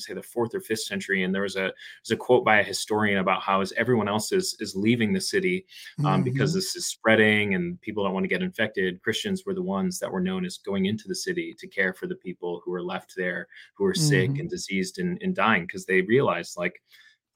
say 0.00 0.14
the 0.14 0.22
fourth 0.22 0.54
or 0.54 0.60
fifth 0.60 0.82
century, 0.82 1.22
and 1.22 1.34
there 1.34 1.42
was 1.42 1.56
a 1.56 1.72
there's 2.02 2.10
a 2.12 2.16
quote 2.16 2.44
by 2.44 2.60
a 2.60 2.62
historian 2.62 3.18
about 3.18 3.42
how 3.42 3.60
as 3.60 3.72
everyone 3.72 4.08
else 4.08 4.32
is 4.32 4.56
is 4.60 4.74
leaving 4.74 5.12
the 5.12 5.20
city 5.20 5.66
um, 6.00 6.04
mm-hmm. 6.04 6.22
because 6.22 6.54
this 6.54 6.76
is 6.76 6.86
spreading 6.86 7.54
and 7.54 7.80
people 7.80 8.04
don't 8.04 8.14
want 8.14 8.24
to 8.24 8.28
get 8.28 8.42
infected. 8.42 9.02
Christians 9.02 9.44
were 9.44 9.54
the 9.54 9.62
ones 9.62 9.98
that 9.98 10.10
were 10.10 10.20
known 10.20 10.44
as 10.44 10.58
going 10.58 10.86
into 10.86 11.08
the 11.08 11.14
city 11.14 11.54
to 11.58 11.66
care 11.66 11.92
for 11.92 12.06
the 12.06 12.16
people 12.16 12.60
who 12.64 12.70
were 12.70 12.82
left 12.82 13.14
there, 13.16 13.48
who 13.74 13.84
were 13.84 13.94
sick 13.94 14.30
mm-hmm. 14.30 14.40
and 14.40 14.50
diseased 14.50 14.98
and, 14.98 15.18
and 15.22 15.34
dying, 15.34 15.62
because 15.62 15.86
they 15.86 16.02
realized 16.02 16.56
like 16.56 16.80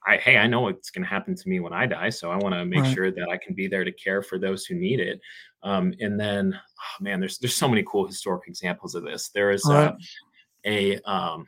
I, 0.05 0.17
hey, 0.17 0.37
I 0.37 0.47
know 0.47 0.61
what's 0.61 0.89
going 0.89 1.03
to 1.03 1.09
happen 1.09 1.35
to 1.35 1.49
me 1.49 1.59
when 1.59 1.73
I 1.73 1.85
die, 1.85 2.09
so 2.09 2.31
I 2.31 2.37
want 2.37 2.55
to 2.55 2.65
make 2.65 2.81
right. 2.81 2.93
sure 2.93 3.11
that 3.11 3.29
I 3.29 3.37
can 3.37 3.53
be 3.53 3.67
there 3.67 3.83
to 3.83 3.91
care 3.91 4.23
for 4.23 4.39
those 4.39 4.65
who 4.65 4.75
need 4.75 4.99
it. 4.99 5.21
Um, 5.63 5.93
and 5.99 6.19
then, 6.19 6.55
oh, 6.55 7.03
man, 7.03 7.19
there's 7.19 7.37
there's 7.37 7.55
so 7.55 7.67
many 7.67 7.83
cool 7.83 8.07
historic 8.07 8.47
examples 8.47 8.95
of 8.95 9.03
this. 9.03 9.29
There 9.29 9.51
is 9.51 9.63
right. 9.67 9.93
a, 10.65 10.95
a 10.95 11.09
um, 11.09 11.45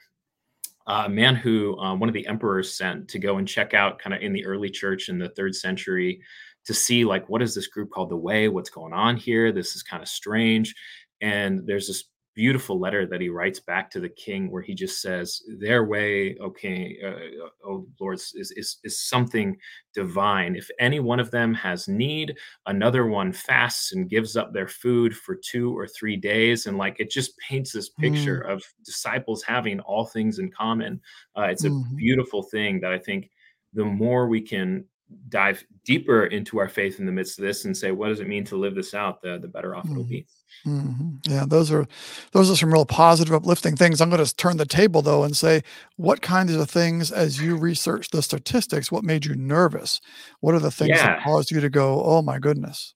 a 0.88 1.10
man 1.10 1.36
who 1.36 1.78
uh, 1.80 1.96
one 1.96 2.10
of 2.10 2.14
the 2.14 2.28
emperors 2.28 2.76
sent 2.76 3.08
to 3.10 3.20
go 3.20 3.38
and 3.38 3.48
check 3.48 3.74
out, 3.74 4.00
kind 4.00 4.14
of 4.14 4.22
in 4.22 4.34
the 4.34 4.46
early 4.46 4.70
church 4.70 5.10
in 5.10 5.18
the 5.18 5.30
third 5.30 5.56
century, 5.56 6.22
to 6.66 6.74
see 6.74 7.06
like 7.06 7.28
what 7.30 7.42
is 7.42 7.56
this 7.56 7.68
group 7.68 7.90
called 7.90 8.10
the 8.10 8.18
Way? 8.18 8.48
What's 8.48 8.70
going 8.70 8.94
on 8.94 9.18
here? 9.18 9.52
This 9.52 9.76
is 9.76 9.84
kind 9.84 10.02
of 10.02 10.10
strange. 10.10 10.76
And 11.22 11.66
there's 11.66 11.88
this 11.88 12.06
beautiful 12.36 12.80
letter 12.80 13.06
that 13.06 13.22
he 13.22 13.30
writes 13.30 13.60
back 13.60 13.92
to 13.92 14.00
the 14.00 14.10
king 14.10 14.50
where 14.50 14.62
he 14.62 14.74
just 14.74 15.02
says 15.02 15.42
their 15.60 15.86
way 15.86 16.36
okay 16.42 16.98
uh, 17.06 17.48
oh 17.66 17.86
lord 18.00 18.16
is, 18.16 18.34
is 18.56 18.78
is 18.84 19.00
something 19.00 19.56
divine 19.94 20.56
if 20.56 20.70
any 20.80 21.00
one 21.00 21.20
of 21.20 21.30
them 21.32 21.54
has 21.54 21.88
need 21.88 22.36
another 22.66 23.06
one 23.06 23.32
fasts 23.32 23.94
and 23.94 24.10
gives 24.10 24.36
up 24.36 24.54
their 24.54 24.68
food 24.68 25.16
for 25.16 25.36
two 25.36 25.78
or 25.78 25.88
three 25.88 26.18
days 26.18 26.66
and 26.66 26.78
like 26.78 27.00
it 27.00 27.10
just 27.10 27.38
paints 27.38 27.72
this 27.72 27.90
picture 27.90 28.44
mm. 28.48 28.52
of 28.52 28.64
disciples 28.84 29.44
having 29.44 29.80
all 29.82 30.06
things 30.06 30.40
in 30.40 30.50
common 30.52 31.00
uh, 31.38 31.44
it's 31.44 31.66
a 31.66 31.70
mm-hmm. 31.70 31.96
beautiful 31.96 32.42
thing 32.44 32.80
that 32.80 32.92
i 32.92 32.98
think 32.98 33.30
the 33.74 33.86
more 33.86 34.28
we 34.28 34.42
can 34.42 34.86
dive 35.30 35.64
deeper 35.86 36.26
into 36.26 36.60
our 36.60 36.70
faith 36.70 37.00
in 37.00 37.06
the 37.06 37.12
midst 37.12 37.38
of 37.38 37.46
this 37.46 37.66
and 37.66 37.76
say 37.76 37.92
what 37.92 38.08
does 38.08 38.20
it 38.20 38.28
mean 38.28 38.44
to 38.44 38.56
live 38.56 38.74
this 38.74 38.94
out 38.94 39.22
the, 39.22 39.38
the 39.40 39.48
better 39.48 39.76
off 39.76 39.86
mm. 39.86 39.92
it'll 39.92 40.04
be 40.04 40.26
Mm-hmm. 40.66 41.30
Yeah, 41.30 41.46
those 41.46 41.72
are 41.72 41.86
those 42.32 42.50
are 42.50 42.56
some 42.56 42.72
real 42.72 42.86
positive, 42.86 43.34
uplifting 43.34 43.76
things. 43.76 44.00
I'm 44.00 44.10
going 44.10 44.24
to 44.24 44.36
turn 44.36 44.58
the 44.58 44.66
table 44.66 45.02
though 45.02 45.24
and 45.24 45.36
say, 45.36 45.62
what 45.98 46.22
kinds 46.22 46.56
of 46.56 46.70
things, 46.70 47.12
as 47.12 47.42
you 47.42 47.58
research 47.58 48.10
the 48.10 48.22
statistics, 48.22 48.92
what 48.92 49.04
made 49.04 49.26
you 49.26 49.36
nervous? 49.36 50.00
What 50.40 50.56
are 50.56 50.60
the 50.60 50.72
things 50.72 50.92
yeah. 50.92 51.16
that 51.16 51.24
caused 51.24 51.52
you 51.52 51.60
to 51.60 51.70
go, 51.70 52.02
"Oh 52.04 52.22
my 52.22 52.40
goodness"? 52.40 52.96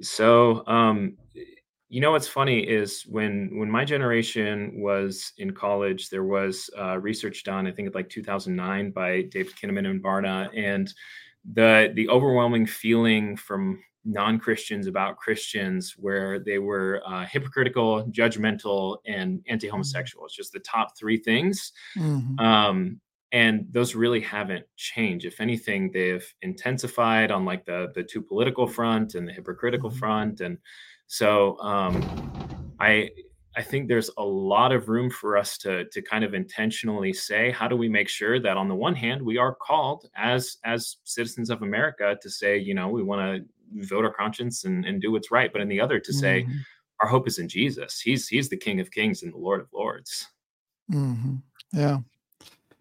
So, 0.00 0.66
um, 0.66 1.16
you 1.88 2.00
know, 2.00 2.12
what's 2.12 2.28
funny 2.28 2.60
is 2.60 3.04
when 3.06 3.50
when 3.52 3.70
my 3.70 3.84
generation 3.84 4.80
was 4.80 5.32
in 5.36 5.52
college, 5.52 6.08
there 6.08 6.24
was 6.24 6.70
uh, 6.78 6.98
research 6.98 7.44
done. 7.44 7.66
I 7.66 7.70
think 7.70 7.88
it 7.88 7.94
like 7.94 8.08
2009 8.08 8.92
by 8.92 9.22
David 9.22 9.54
Kinnaman 9.56 9.90
and 9.90 10.02
Barna, 10.02 10.48
and 10.56 10.92
the 11.52 11.92
the 11.94 12.08
overwhelming 12.08 12.66
feeling 12.66 13.36
from 13.36 13.82
non-Christians 14.04 14.86
about 14.86 15.16
Christians 15.16 15.94
where 15.98 16.38
they 16.38 16.58
were 16.58 17.02
uh, 17.06 17.24
hypocritical, 17.24 18.04
judgmental, 18.10 18.98
and 19.06 19.42
anti-homosexual. 19.48 20.26
It's 20.26 20.36
just 20.36 20.52
the 20.52 20.60
top 20.60 20.96
three 20.96 21.16
things. 21.16 21.72
Mm-hmm. 21.96 22.38
Um, 22.38 23.00
and 23.32 23.66
those 23.72 23.94
really 23.94 24.20
haven't 24.20 24.66
changed. 24.76 25.24
If 25.24 25.40
anything, 25.40 25.90
they've 25.90 26.34
intensified 26.42 27.30
on 27.30 27.44
like 27.44 27.64
the 27.64 27.90
the 27.94 28.02
two 28.02 28.22
political 28.22 28.66
front 28.66 29.14
and 29.14 29.26
the 29.26 29.32
hypocritical 29.32 29.90
mm-hmm. 29.90 29.98
front. 29.98 30.40
And 30.40 30.58
so 31.06 31.58
um, 31.60 32.02
I 32.78 33.10
I 33.56 33.62
think 33.62 33.88
there's 33.88 34.10
a 34.18 34.24
lot 34.24 34.72
of 34.72 34.88
room 34.88 35.10
for 35.10 35.36
us 35.36 35.56
to 35.58 35.84
to 35.86 36.02
kind 36.02 36.24
of 36.24 36.34
intentionally 36.34 37.12
say, 37.12 37.50
how 37.50 37.68
do 37.68 37.76
we 37.76 37.88
make 37.88 38.08
sure 38.08 38.40
that 38.40 38.56
on 38.56 38.68
the 38.68 38.74
one 38.74 38.94
hand 38.94 39.22
we 39.22 39.38
are 39.38 39.54
called 39.54 40.08
as 40.16 40.58
as 40.64 40.96
citizens 41.04 41.50
of 41.50 41.62
America 41.62 42.16
to 42.20 42.30
say, 42.30 42.58
you 42.58 42.74
know, 42.74 42.88
we 42.88 43.02
want 43.02 43.20
to 43.20 43.86
vote 43.86 44.04
our 44.04 44.12
conscience 44.12 44.64
and, 44.64 44.84
and 44.84 45.00
do 45.00 45.12
what's 45.12 45.30
right, 45.30 45.52
but 45.52 45.62
in 45.62 45.68
the 45.68 45.80
other 45.80 45.98
to 46.00 46.12
say 46.12 46.42
mm-hmm. 46.42 46.58
our 47.00 47.08
hope 47.08 47.28
is 47.28 47.38
in 47.38 47.48
Jesus. 47.48 48.00
He's 48.00 48.28
he's 48.28 48.48
the 48.48 48.56
King 48.56 48.80
of 48.80 48.90
Kings 48.90 49.22
and 49.22 49.32
the 49.32 49.38
Lord 49.38 49.60
of 49.60 49.68
Lords. 49.72 50.28
Mm-hmm. 50.92 51.36
Yeah, 51.72 51.98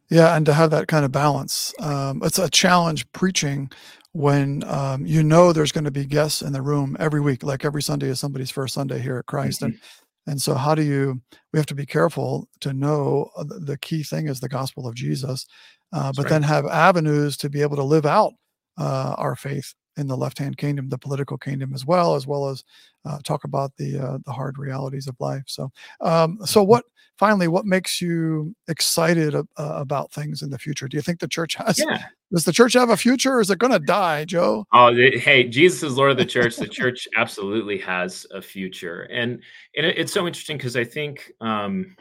yeah, 0.10 0.36
and 0.36 0.46
to 0.46 0.54
have 0.54 0.72
that 0.72 0.88
kind 0.88 1.06
of 1.06 1.12
balance, 1.12 1.74
um, 1.80 2.22
it's 2.24 2.40
a 2.40 2.50
challenge 2.50 3.12
preaching 3.14 3.72
when 4.12 4.64
um, 4.66 5.06
you 5.06 5.24
know 5.24 5.54
there's 5.54 5.72
going 5.72 5.86
to 5.86 5.92
be 5.92 6.06
guests 6.06 6.42
in 6.42 6.54
the 6.54 6.62
room 6.62 6.96
every 7.00 7.20
week, 7.20 7.44
like 7.44 7.66
every 7.66 7.82
Sunday 7.82 8.10
is 8.10 8.20
somebody's 8.20 8.52
first 8.52 8.74
Sunday 8.74 9.00
here 9.00 9.18
at 9.18 9.26
Christ, 9.26 9.62
mm-hmm. 9.62 9.72
and 9.72 9.80
and 10.28 10.42
so, 10.42 10.56
how 10.56 10.76
do 10.76 10.84
you? 10.84 11.22
We 11.52 11.60
have 11.60 11.66
to 11.68 11.76
be 11.76 11.86
careful 11.86 12.48
to 12.62 12.74
know 12.74 13.30
uh, 13.38 13.44
the 13.44 13.78
key 13.78 14.04
thing 14.04 14.28
is 14.28 14.40
the 14.40 14.50
gospel 14.50 14.88
of 14.88 14.96
Jesus, 14.96 15.46
uh, 15.92 16.12
but 16.16 16.24
right. 16.24 16.30
then 16.30 16.44
have 16.44 16.66
avenues 16.66 17.38
to 17.38 17.50
be 17.50 17.62
able 17.62 17.76
to 17.76 17.84
live 17.84 18.06
out 18.06 18.34
uh, 18.78 19.16
our 19.18 19.36
faith 19.36 19.74
in 19.98 20.08
the 20.08 20.18
left 20.18 20.40
hand 20.40 20.58
kingdom, 20.58 20.90
the 20.90 20.98
political 20.98 21.38
kingdom 21.38 21.74
as 21.74 21.86
well, 21.86 22.16
as 22.16 22.26
well 22.28 22.50
as 22.50 22.64
uh, 23.06 23.20
talk 23.24 23.44
about 23.44 23.72
the 23.78 23.98
uh, 23.98 24.18
the 24.26 24.32
hard 24.32 24.58
realities 24.58 25.08
of 25.08 25.16
life. 25.20 25.44
So, 25.48 25.72
um, 26.02 26.38
so 26.46 26.62
mm-hmm. 26.62 26.70
what 26.70 26.86
finally, 27.18 27.48
what 27.48 27.66
makes 27.66 28.02
you 28.02 28.56
excited 28.68 29.36
uh, 29.36 29.44
about 29.58 30.12
things 30.12 30.42
in 30.42 30.50
the 30.50 30.58
future? 30.58 30.88
Do 30.88 30.98
you 30.98 31.02
think 31.02 31.20
the 31.20 31.28
church 31.28 31.56
has? 31.56 31.80
Yeah. 31.80 32.04
Does 32.32 32.46
the 32.46 32.52
church 32.52 32.74
have 32.74 32.90
a 32.90 32.98
future, 32.98 33.36
or 33.36 33.42
is 33.42 33.52
it 33.52 33.60
going 33.60 33.74
to 33.74 33.80
die, 33.80 34.26
Joe? 34.26 34.66
Oh, 34.74 34.94
hey, 34.96 35.44
Jesus 35.44 35.84
is 35.84 35.98
Lord 35.98 36.12
of 36.12 36.18
the 36.18 36.26
church. 36.26 36.56
The 36.56 36.68
church 36.68 37.08
absolutely 37.16 37.78
has 37.80 38.26
a 38.34 38.42
future, 38.42 39.04
and, 39.04 39.42
and 39.78 39.86
it, 39.86 39.98
it's 39.98 40.12
so 40.12 40.26
interesting 40.26 40.58
because 40.58 40.76
I 40.76 40.84
think 40.84 41.32
um, 41.42 41.96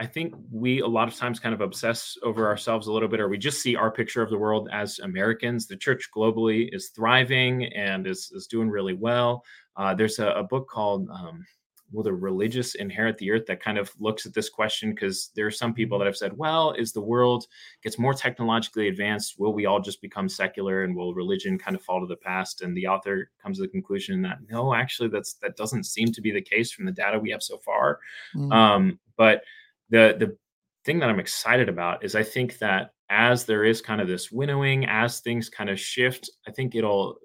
I 0.00 0.06
think 0.06 0.34
we 0.50 0.80
a 0.80 0.86
lot 0.86 1.08
of 1.08 1.14
times 1.14 1.38
kind 1.38 1.54
of 1.54 1.60
obsess 1.60 2.16
over 2.22 2.46
ourselves 2.46 2.86
a 2.86 2.92
little 2.92 3.08
bit, 3.08 3.20
or 3.20 3.28
we 3.28 3.36
just 3.36 3.60
see 3.60 3.76
our 3.76 3.90
picture 3.90 4.22
of 4.22 4.30
the 4.30 4.38
world 4.38 4.70
as 4.72 4.98
Americans. 5.00 5.66
The 5.66 5.76
church 5.76 6.08
globally 6.16 6.70
is 6.72 6.88
thriving 6.88 7.66
and 7.74 8.06
is, 8.06 8.32
is 8.34 8.46
doing 8.46 8.70
really 8.70 8.94
well. 8.94 9.44
Uh, 9.76 9.94
there's 9.94 10.18
a, 10.18 10.28
a, 10.28 10.42
book 10.42 10.68
called 10.70 11.06
um, 11.10 11.44
Will 11.92 12.02
the 12.02 12.14
Religious 12.14 12.76
Inherit 12.76 13.18
the 13.18 13.30
Earth 13.30 13.44
that 13.46 13.62
kind 13.62 13.76
of 13.76 13.92
looks 13.98 14.24
at 14.24 14.32
this 14.32 14.48
question 14.48 14.94
because 14.94 15.32
there 15.36 15.46
are 15.46 15.50
some 15.50 15.74
people 15.74 15.98
that 15.98 16.06
have 16.06 16.16
said, 16.16 16.34
well, 16.34 16.74
as 16.78 16.92
the 16.92 17.00
world 17.02 17.46
gets 17.82 17.98
more 17.98 18.14
technologically 18.14 18.88
advanced, 18.88 19.38
will 19.38 19.52
we 19.52 19.66
all 19.66 19.80
just 19.80 20.00
become 20.00 20.30
secular 20.30 20.84
and 20.84 20.96
will 20.96 21.12
religion 21.12 21.58
kind 21.58 21.76
of 21.76 21.82
fall 21.82 22.00
to 22.00 22.06
the 22.06 22.16
past? 22.16 22.62
And 22.62 22.74
the 22.74 22.86
author 22.86 23.30
comes 23.42 23.58
to 23.58 23.64
the 23.64 23.68
conclusion 23.68 24.22
that 24.22 24.38
no, 24.48 24.72
actually, 24.72 25.10
that's 25.10 25.34
that 25.42 25.56
doesn't 25.56 25.84
seem 25.84 26.10
to 26.12 26.22
be 26.22 26.30
the 26.30 26.40
case 26.40 26.72
from 26.72 26.86
the 26.86 26.92
data 26.92 27.18
we 27.18 27.30
have 27.32 27.42
so 27.42 27.58
far. 27.58 27.98
Mm. 28.34 28.50
Um, 28.50 28.98
but 29.18 29.42
the 29.90 30.16
the 30.18 30.36
thing 30.84 30.98
that 31.00 31.10
I'm 31.10 31.20
excited 31.20 31.68
about 31.68 32.04
is 32.04 32.14
I 32.14 32.22
think 32.22 32.58
that 32.58 32.92
as 33.10 33.44
there 33.44 33.64
is 33.64 33.82
kind 33.82 34.00
of 34.00 34.08
this 34.08 34.30
winnowing, 34.30 34.86
as 34.86 35.20
things 35.20 35.48
kind 35.48 35.68
of 35.68 35.78
shift, 35.78 36.30
I 36.46 36.52
think 36.52 36.74
it'll 36.74 37.16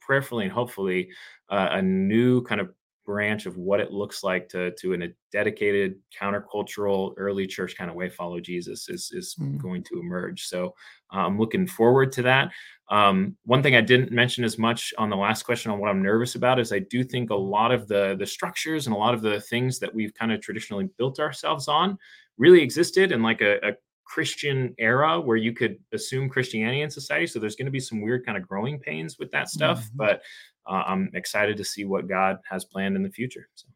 prayerfully 0.00 0.44
and 0.44 0.52
hopefully 0.52 1.10
uh, 1.50 1.68
a 1.72 1.82
new 1.82 2.42
kind 2.42 2.60
of 2.60 2.70
branch 3.06 3.46
of 3.46 3.56
what 3.56 3.80
it 3.80 3.92
looks 3.92 4.22
like 4.22 4.48
to 4.48 4.72
to 4.72 4.92
in 4.92 5.02
a 5.02 5.08
dedicated 5.32 5.96
countercultural 6.18 7.12
early 7.16 7.46
church 7.46 7.76
kind 7.76 7.90
of 7.90 7.96
way 7.96 8.08
follow 8.08 8.40
Jesus 8.40 8.88
is 8.88 9.10
is 9.12 9.34
mm. 9.40 9.60
going 9.60 9.82
to 9.84 10.00
emerge. 10.00 10.46
So 10.46 10.74
uh, 11.12 11.18
I'm 11.18 11.38
looking 11.38 11.66
forward 11.66 12.12
to 12.12 12.22
that. 12.22 12.50
Um, 12.90 13.36
one 13.44 13.62
thing 13.62 13.76
I 13.76 13.80
didn't 13.80 14.10
mention 14.10 14.42
as 14.42 14.58
much 14.58 14.92
on 14.98 15.10
the 15.10 15.16
last 15.16 15.44
question 15.44 15.70
on 15.70 15.78
what 15.78 15.88
I'm 15.88 16.02
nervous 16.02 16.34
about 16.34 16.58
is 16.58 16.72
I 16.72 16.80
do 16.80 17.04
think 17.04 17.30
a 17.30 17.34
lot 17.36 17.70
of 17.70 17.86
the 17.86 18.16
the 18.18 18.26
structures 18.26 18.86
and 18.86 18.94
a 18.94 18.98
lot 18.98 19.14
of 19.14 19.22
the 19.22 19.40
things 19.40 19.78
that 19.78 19.94
we've 19.94 20.12
kind 20.12 20.32
of 20.32 20.40
traditionally 20.40 20.88
built 20.98 21.20
ourselves 21.20 21.68
on 21.68 21.96
really 22.36 22.62
existed 22.62 23.12
in 23.12 23.22
like 23.22 23.42
a, 23.42 23.58
a 23.58 23.72
Christian 24.04 24.74
era 24.78 25.20
where 25.20 25.36
you 25.36 25.52
could 25.52 25.78
assume 25.92 26.28
Christianity 26.28 26.82
in 26.82 26.90
society. 26.90 27.28
So 27.28 27.38
there's 27.38 27.54
going 27.54 27.66
to 27.66 27.72
be 27.72 27.78
some 27.78 28.02
weird 28.02 28.26
kind 28.26 28.36
of 28.36 28.46
growing 28.46 28.80
pains 28.80 29.20
with 29.20 29.30
that 29.30 29.48
stuff, 29.48 29.84
mm-hmm. 29.84 29.96
but 29.96 30.22
uh, 30.68 30.82
I'm 30.84 31.10
excited 31.14 31.56
to 31.58 31.64
see 31.64 31.84
what 31.84 32.08
God 32.08 32.38
has 32.50 32.64
planned 32.64 32.96
in 32.96 33.04
the 33.04 33.10
future. 33.10 33.48
So. 33.54 33.68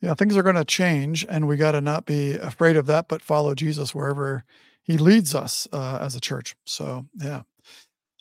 Yeah, 0.00 0.14
things 0.14 0.36
are 0.36 0.42
going 0.42 0.56
to 0.56 0.64
change, 0.64 1.26
and 1.28 1.46
we 1.46 1.56
got 1.56 1.72
to 1.72 1.80
not 1.80 2.06
be 2.06 2.34
afraid 2.34 2.76
of 2.76 2.86
that, 2.86 3.08
but 3.08 3.20
follow 3.20 3.54
Jesus 3.54 3.94
wherever 3.94 4.44
He 4.82 4.96
leads 4.96 5.34
us 5.34 5.68
uh, 5.72 5.98
as 6.00 6.14
a 6.14 6.20
church. 6.20 6.54
So, 6.64 7.06
yeah, 7.16 7.42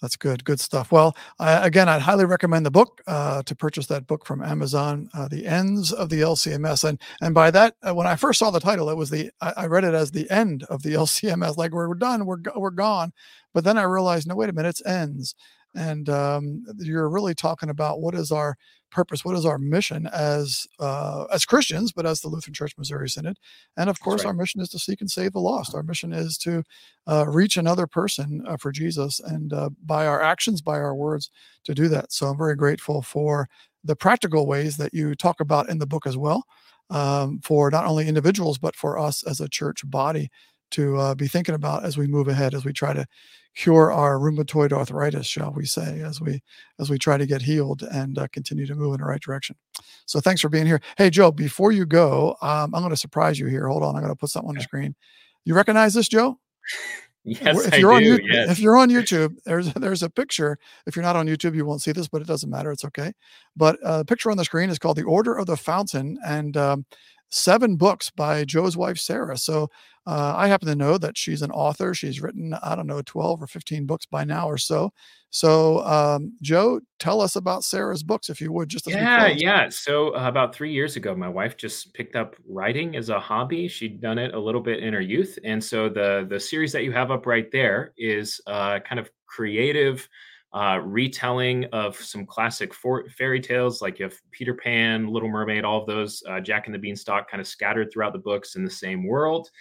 that's 0.01 0.17
good. 0.17 0.43
Good 0.43 0.59
stuff. 0.59 0.91
Well, 0.91 1.15
again, 1.39 1.87
I'd 1.87 2.01
highly 2.01 2.25
recommend 2.25 2.65
the 2.65 2.71
book 2.71 3.01
uh, 3.07 3.43
to 3.43 3.55
purchase 3.55 3.87
that 3.87 4.07
book 4.07 4.25
from 4.25 4.43
Amazon, 4.43 5.09
uh, 5.13 5.27
"The 5.27 5.47
Ends 5.47 5.93
of 5.93 6.09
the 6.09 6.21
LCMS." 6.21 6.83
And 6.83 6.99
and 7.21 7.33
by 7.33 7.49
that, 7.51 7.75
uh, 7.81 7.95
when 7.95 8.05
I 8.05 8.15
first 8.15 8.39
saw 8.39 8.51
the 8.51 8.59
title, 8.59 8.89
it 8.89 8.97
was 8.97 9.09
the 9.09 9.31
I, 9.41 9.53
I, 9.57 9.65
read 9.67 9.85
it 9.85 9.93
as 9.93 10.11
the 10.11 10.29
end 10.29 10.63
of 10.65 10.83
the 10.83 10.93
LCMS, 10.95 11.57
like 11.57 11.71
we're 11.71 11.93
done, 11.93 12.25
we're 12.25 12.41
we're 12.55 12.71
gone. 12.71 13.13
But 13.53 13.63
then 13.63 13.77
I 13.77 13.83
realized, 13.83 14.27
no, 14.27 14.35
wait 14.35 14.49
a 14.49 14.53
minute, 14.53 14.69
it's 14.69 14.85
ends, 14.85 15.33
and 15.73 16.09
um, 16.09 16.65
you're 16.77 17.09
really 17.09 17.33
talking 17.33 17.69
about 17.69 18.01
what 18.01 18.15
is 18.15 18.31
our 18.31 18.57
purpose, 18.95 19.25
what 19.25 19.35
is 19.35 19.45
our 19.45 19.59
mission 19.59 20.07
as 20.07 20.65
uh, 20.79 21.25
as 21.31 21.45
Christians, 21.45 21.91
but 21.91 22.05
as 22.05 22.21
the 22.21 22.29
Lutheran 22.29 22.53
Church 22.53 22.73
Missouri 22.77 23.09
Synod, 23.09 23.37
and 23.75 23.89
of 23.89 23.99
course, 23.99 24.23
right. 24.23 24.29
our 24.29 24.33
mission 24.33 24.61
is 24.61 24.69
to 24.69 24.79
seek 24.79 25.01
and 25.01 25.11
save 25.11 25.33
the 25.33 25.41
lost. 25.41 25.75
Our 25.75 25.83
mission 25.83 26.13
is 26.13 26.37
to 26.39 26.63
uh, 27.05 27.25
reach 27.27 27.57
another 27.57 27.87
person 27.87 28.41
uh, 28.47 28.55
for 28.55 28.71
Jesus, 28.71 29.19
and 29.19 29.51
uh, 29.51 29.69
by 29.85 30.07
our 30.07 30.21
actions, 30.21 30.61
by 30.61 30.77
our 30.77 30.95
words, 30.95 31.29
to 31.65 31.75
do 31.75 31.89
that. 31.89 32.13
So 32.13 32.27
I'm 32.27 32.37
very 32.37 32.55
grateful 32.55 33.01
for 33.01 33.49
the 33.83 33.97
practical 33.97 34.47
ways 34.47 34.77
that 34.77 34.93
you 34.93 35.13
talk 35.13 35.41
about 35.41 35.69
in 35.69 35.77
the 35.77 35.85
book 35.85 36.07
as 36.07 36.15
well, 36.15 36.45
um, 36.89 37.41
for 37.43 37.69
not 37.69 37.85
only 37.85 38.07
individuals 38.07 38.57
but 38.57 38.75
for 38.75 38.97
us 38.97 39.23
as 39.27 39.41
a 39.41 39.49
church 39.49 39.81
body 39.85 40.29
to 40.75 40.97
uh, 40.97 41.15
be 41.15 41.27
thinking 41.27 41.55
about 41.55 41.83
as 41.83 41.97
we 41.97 42.07
move 42.07 42.27
ahead, 42.27 42.53
as 42.53 42.65
we 42.65 42.73
try 42.73 42.93
to 42.93 43.05
cure 43.55 43.91
our 43.91 44.17
rheumatoid 44.17 44.73
arthritis, 44.73 45.25
shall 45.25 45.51
we 45.51 45.65
say, 45.65 46.01
as 46.01 46.19
we 46.19 46.41
as 46.79 46.89
we 46.89 46.97
try 46.97 47.17
to 47.17 47.25
get 47.25 47.41
healed 47.41 47.83
and 47.83 48.17
uh, 48.17 48.27
continue 48.31 48.65
to 48.65 48.75
move 48.75 48.93
in 48.93 48.99
the 48.99 49.07
right 49.07 49.21
direction. 49.21 49.55
So 50.05 50.19
thanks 50.19 50.41
for 50.41 50.49
being 50.49 50.65
here. 50.65 50.81
Hey, 50.97 51.09
Joe, 51.09 51.31
before 51.31 51.71
you 51.71 51.85
go, 51.85 52.35
um, 52.41 52.75
I'm 52.75 52.81
going 52.81 52.89
to 52.89 52.97
surprise 52.97 53.39
you 53.39 53.47
here. 53.47 53.67
Hold 53.67 53.83
on, 53.83 53.95
I'm 53.95 54.01
going 54.01 54.13
to 54.13 54.19
put 54.19 54.29
something 54.29 54.49
on 54.49 54.55
the 54.55 54.61
screen. 54.61 54.95
You 55.45 55.55
recognize 55.55 55.93
this, 55.93 56.07
Joe? 56.09 56.39
Yes, 57.27 57.65
if 57.65 57.79
you're 57.79 57.91
I 57.91 57.95
on 57.95 58.03
do. 58.03 58.17
YouTube, 58.17 58.27
yes. 58.31 58.51
If 58.51 58.59
you're 58.59 58.77
on 58.77 58.89
YouTube, 58.89 59.35
there's 59.45 59.73
there's 59.73 60.03
a 60.03 60.09
picture. 60.09 60.59
If 60.85 60.95
you're 60.95 61.03
not 61.03 61.15
on 61.15 61.25
YouTube, 61.25 61.55
you 61.55 61.65
won't 61.65 61.81
see 61.81 61.91
this, 61.91 62.07
but 62.07 62.21
it 62.21 62.27
doesn't 62.27 62.51
matter. 62.51 62.71
It's 62.71 62.85
okay. 62.85 63.13
But 63.55 63.81
uh, 63.81 63.99
the 63.99 64.05
picture 64.05 64.29
on 64.29 64.37
the 64.37 64.45
screen 64.45 64.69
is 64.69 64.77
called 64.77 64.97
"The 64.97 65.03
Order 65.03 65.35
of 65.35 65.47
the 65.47 65.57
Fountain," 65.57 66.19
and 66.23 66.55
um, 66.55 66.85
seven 67.29 67.75
books 67.75 68.09
by 68.11 68.45
Joe's 68.45 68.77
wife, 68.77 68.97
Sarah. 68.97 69.37
So 69.37 69.69
uh, 70.07 70.33
I 70.35 70.47
happen 70.47 70.67
to 70.67 70.75
know 70.75 70.97
that 70.97 71.17
she's 71.17 71.41
an 71.41 71.51
author. 71.51 71.93
She's 71.93 72.21
written, 72.21 72.53
I 72.61 72.75
don't 72.75 72.87
know, 72.87 73.01
12 73.01 73.41
or 73.41 73.47
15 73.47 73.85
books 73.85 74.05
by 74.05 74.23
now 74.23 74.47
or 74.47 74.57
so. 74.57 74.91
So, 75.31 75.83
um, 75.83 76.31
Joe, 76.41 76.79
tell 76.97 77.19
us 77.19 77.35
about 77.35 77.65
Sarah's 77.65 78.03
books, 78.03 78.29
if 78.29 78.39
you 78.39 78.53
would, 78.53 78.69
just 78.69 78.87
yeah, 78.87 79.27
yeah. 79.27 79.67
So, 79.67 80.15
uh, 80.15 80.29
about 80.29 80.55
three 80.55 80.71
years 80.71 80.95
ago, 80.95 81.13
my 81.13 81.27
wife 81.27 81.57
just 81.57 81.93
picked 81.93 82.15
up 82.15 82.37
writing 82.47 82.95
as 82.95 83.09
a 83.09 83.19
hobby. 83.19 83.67
She'd 83.67 83.99
done 83.99 84.17
it 84.17 84.33
a 84.33 84.39
little 84.39 84.61
bit 84.61 84.81
in 84.81 84.93
her 84.93 85.01
youth, 85.01 85.37
and 85.43 85.61
so 85.61 85.89
the 85.89 86.25
the 86.29 86.39
series 86.39 86.71
that 86.71 86.85
you 86.85 86.93
have 86.93 87.11
up 87.11 87.25
right 87.25 87.51
there 87.51 87.91
is 87.97 88.39
uh, 88.47 88.79
kind 88.79 88.97
of 88.97 89.09
creative 89.25 90.07
uh, 90.55 90.79
retelling 90.83 91.65
of 91.73 91.97
some 91.97 92.25
classic 92.25 92.73
for- 92.73 93.07
fairy 93.09 93.41
tales, 93.41 93.81
like 93.81 93.99
you 93.99 94.05
have 94.05 94.15
Peter 94.31 94.53
Pan, 94.53 95.05
Little 95.07 95.27
Mermaid, 95.27 95.65
all 95.65 95.81
of 95.81 95.87
those, 95.87 96.23
uh, 96.29 96.39
Jack 96.39 96.67
and 96.67 96.73
the 96.73 96.79
Beanstalk, 96.79 97.29
kind 97.29 97.41
of 97.41 97.47
scattered 97.47 97.91
throughout 97.91 98.13
the 98.13 98.19
books 98.19 98.55
in 98.55 98.63
the 98.63 98.71
same 98.71 99.05
world. 99.05 99.51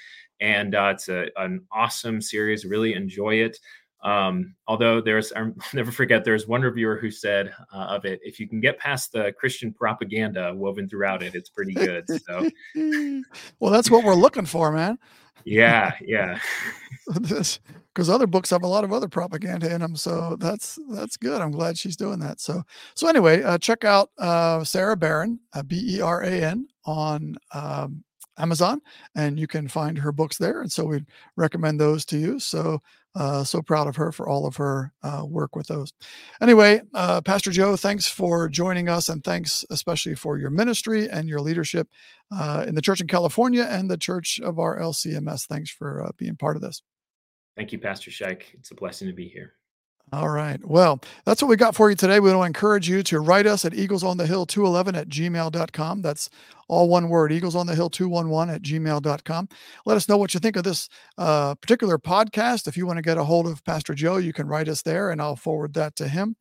And 0.41 0.77
uh, 0.77 0.93
it's 0.95 1.09
a, 1.09 1.27
an 1.37 1.67
awesome 1.73 2.21
series. 2.21 2.65
Really 2.65 2.95
enjoy 2.95 3.35
it. 3.37 3.59
Um, 4.05 4.55
although 4.69 5.01
there's, 5.01 5.33
I'll 5.33 5.55
never 5.73 5.91
forget, 5.91 6.25
there's 6.25 6.47
one 6.47 6.63
reviewer 6.63 6.97
who 6.97 7.11
said 7.11 7.53
uh, 7.73 7.79
of 7.79 8.05
it, 8.05 8.21
if 8.23 8.39
you 8.39 8.47
can 8.47 8.61
get 8.61 8.79
past 8.79 9.13
the 9.13 9.33
Christian 9.33 9.73
propaganda 9.73 10.55
woven 10.55 10.89
throughout 10.89 11.23
it, 11.23 11.35
it's 11.35 11.49
pretty 11.49 11.73
good. 11.75 12.05
So, 12.27 12.49
well, 13.61 13.73
that's 13.73 13.91
what 13.91 14.05
we're 14.05 14.15
looking 14.15 14.47
for, 14.47 14.71
man. 14.71 14.99
Yeah, 15.45 15.93
yeah. 16.01 16.39
this 17.07 17.61
because 17.95 18.11
other 18.11 18.27
books 18.27 18.51
have 18.51 18.63
a 18.63 18.69
lot 18.69 18.83
of 18.83 18.93
other 18.93 19.09
propaganda 19.09 19.73
in 19.73 19.81
them. 19.81 19.95
So 19.95 20.37
that's 20.37 20.79
that's 20.91 21.17
good. 21.17 21.41
I'm 21.41 21.51
glad 21.51 21.79
she's 21.79 21.97
doing 21.97 22.19
that. 22.21 22.41
So 22.41 22.63
so 22.95 23.09
anyway, 23.09 23.43
uh, 23.43 23.59
check 23.59 23.85
out 23.85 24.11
uh, 24.19 24.65
Sarah 24.65 24.97
Beran, 24.97 25.39
uh, 25.53 25.63
B 25.63 25.97
E 25.97 26.01
R 26.01 26.23
A 26.23 26.31
N, 26.31 26.67
on 26.87 27.37
um, 27.53 28.05
Amazon, 28.39 28.81
and 29.15 29.39
you 29.39 29.47
can 29.47 29.69
find 29.69 29.99
her 29.99 30.13
books 30.13 30.39
there. 30.39 30.61
And 30.61 30.71
so 30.71 30.85
we 30.85 31.05
recommend 31.37 31.81
those 31.81 32.05
to 32.07 32.19
you. 32.19 32.39
So 32.39 32.81
uh, 33.17 33.45
so 33.45 33.63
proud 33.63 33.87
of 33.87 33.95
her 33.97 34.11
for 34.11 34.29
all 34.29 34.47
of 34.47 34.57
her 34.57 34.93
uh, 35.03 35.25
work 35.25 35.55
with 35.55 35.69
those. 35.69 35.93
Anyway, 36.41 36.81
uh, 36.95 37.21
Pastor 37.21 37.51
Joe, 37.51 37.77
thanks 37.77 38.09
for 38.09 38.49
joining 38.49 38.89
us, 38.89 39.09
and 39.09 39.23
thanks 39.23 39.65
especially 39.71 40.17
for 40.17 40.37
your 40.37 40.51
ministry 40.51 41.09
and 41.09 41.29
your 41.29 41.41
leadership 41.41 41.89
uh, 42.33 42.65
in 42.67 42.75
the 42.75 42.83
church 42.83 43.01
in 43.01 43.07
California 43.07 43.67
and 43.71 43.89
the 43.89 43.97
church 43.97 44.41
of 44.41 44.59
our 44.59 44.79
LCMS. 44.81 45.47
Thanks 45.47 45.71
for 45.71 46.03
uh, 46.03 46.11
being 46.17 46.37
part 46.37 46.57
of 46.57 46.63
this. 46.63 46.83
Thank 47.57 47.73
you, 47.73 47.79
Pastor 47.79 48.11
Scheich. 48.11 48.43
It's 48.55 48.73
a 48.73 48.75
blessing 48.75 49.07
to 49.07 49.15
be 49.15 49.29
here. 49.29 49.53
All 50.13 50.29
right. 50.29 50.65
Well, 50.65 51.01
that's 51.25 51.43
what 51.43 51.49
we 51.49 51.57
got 51.57 51.75
for 51.75 51.91
you 51.91 51.97
today. 51.97 52.21
We 52.21 52.31
want 52.33 52.43
to 52.43 52.47
encourage 52.47 52.89
you 52.89 53.03
to 53.05 53.19
write 53.19 53.47
us 53.47 53.65
at 53.65 53.73
eaglesonthehill211 53.73 54.97
at 54.97 55.09
gmail.com. 55.09 56.03
That's 56.03 56.31
all 56.69 56.89
one 56.89 57.09
word, 57.09 57.33
eaglesonthehill211 57.33 58.55
at 58.55 58.63
gmail.com. 58.63 59.49
Let 59.87 59.97
us 59.97 60.09
know 60.09 60.17
what 60.17 60.33
you 60.33 60.39
think 60.41 60.57
of 60.57 60.63
this 60.63 60.89
uh, 61.19 61.57
particular 61.57 61.99
podcast. 61.99 62.69
If 62.69 62.77
you 62.77 62.87
want 62.87 62.99
to 62.99 63.03
get 63.03 63.19
a 63.19 63.25
hold 63.25 63.49
of 63.49 63.65
Pastor 63.65 63.95
Joe, 63.95 64.19
you 64.19 64.33
can 64.33 64.47
write 64.47 64.69
us 64.69 64.83
there 64.83 65.11
and 65.11 65.21
I'll 65.21 65.37
forward 65.37 65.75
that 65.75 65.97
to 65.97 66.07
him. 66.07 66.37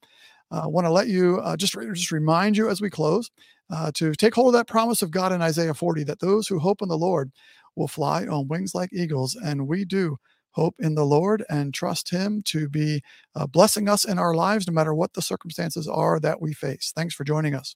I 0.51 0.60
uh, 0.60 0.67
want 0.67 0.86
to 0.86 0.91
let 0.91 1.08
you 1.08 1.39
uh, 1.39 1.58
just, 1.58 1.74
just 1.74 2.12
remind 2.12 2.55
you 2.55 2.70
as 2.70 2.79
we 2.79 2.91
close 2.91 3.32
uh, 3.72 3.91
to 3.96 4.13
take 4.13 4.36
hold 4.36 4.53
of 4.53 4.60
that 4.60 4.67
promise 4.67 5.01
of 5.01 5.10
God 5.10 5.32
in 5.32 5.41
Isaiah 5.41 5.74
40 5.74 6.03
that 6.03 6.20
those 6.20 6.48
who 6.48 6.60
hope 6.60 6.84
in 6.84 6.89
the 6.89 6.98
Lord 6.98 7.32
will 7.75 7.88
fly 7.88 8.27
on 8.27 8.48
wings 8.48 8.75
like 8.75 8.91
eagles. 8.93 9.36
And 9.43 9.67
we 9.67 9.84
do 9.84 10.17
hope 10.54 10.76
in 10.80 10.96
the 10.96 11.06
Lord 11.06 11.44
and 11.50 11.74
trust 11.74 12.12
Him 12.12 12.42
to 12.46 12.70
be 12.70 13.04
uh, 13.36 13.48
blessing 13.48 13.90
us 13.90 14.06
in 14.06 14.20
our 14.20 14.34
lives, 14.34 14.68
no 14.68 14.74
matter 14.74 14.94
what 14.94 15.14
the 15.14 15.22
circumstances 15.22 15.88
are 15.88 16.20
that 16.20 16.42
we 16.42 16.54
face. 16.54 16.92
Thanks 16.96 17.14
for 17.16 17.24
joining 17.24 17.56
us. 17.56 17.76